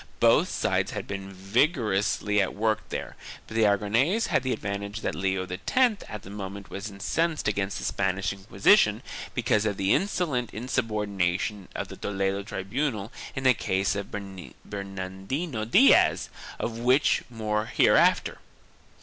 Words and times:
Both 0.19 0.49
sides 0.49 0.93
had 0.93 1.05
been 1.05 1.31
vigorously 1.31 2.41
at 2.41 2.55
work 2.55 2.89
there, 2.89 3.15
but 3.45 3.53
the 3.55 3.65
Aragonese 3.67 4.29
had 4.29 4.41
the 4.41 4.51
advantage 4.51 5.01
that 5.01 5.13
Leo 5.13 5.45
X 5.45 6.03
at 6.09 6.23
the 6.23 6.31
moment 6.31 6.71
was 6.71 6.89
incensed 6.89 7.47
against 7.47 7.77
the 7.77 7.83
Spanish 7.83 8.33
Inquisition 8.33 9.03
because 9.35 9.63
of 9.67 9.77
the 9.77 9.93
insolent 9.93 10.55
insubordination 10.55 11.67
of 11.75 11.89
the 11.89 11.97
Toledo 11.97 12.41
tribunal 12.41 13.11
in 13.35 13.43
the 13.43 13.53
case 13.53 13.95
of 13.95 14.09
Bernardino 14.09 15.65
Diaz, 15.65 16.29
of 16.59 16.79
which 16.79 17.21
more 17.29 17.67
hereafter. 17.67 18.39